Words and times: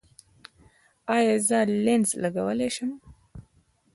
ایا 1.15 1.33
زه 1.47 1.59
لینز 1.85 2.09
لګولی 2.21 2.69
شم؟ 2.75 2.91